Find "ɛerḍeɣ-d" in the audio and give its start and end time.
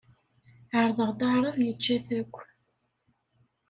0.77-1.21